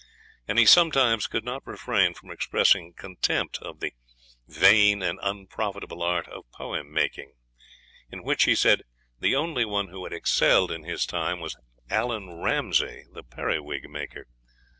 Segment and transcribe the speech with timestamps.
[0.47, 3.91] And he sometimes could not refrain from expressing contempt of the
[4.47, 7.33] 'vain and unprofitable art of poem making',
[8.09, 11.55] in which, he said,'the only one who had excelled in his time was
[11.91, 14.25] Allan Ramsay, the periwigmaker.'